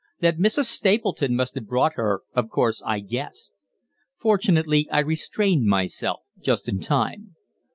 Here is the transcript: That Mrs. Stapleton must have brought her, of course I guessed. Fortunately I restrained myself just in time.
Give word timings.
That 0.21 0.39
Mrs. 0.39 0.63
Stapleton 0.65 1.35
must 1.35 1.53
have 1.53 1.67
brought 1.67 1.93
her, 1.93 2.21
of 2.33 2.49
course 2.49 2.81
I 2.83 3.01
guessed. 3.01 3.53
Fortunately 4.19 4.87
I 4.91 4.97
restrained 5.01 5.67
myself 5.67 6.21
just 6.41 6.67
in 6.67 6.79
time. 6.79 7.35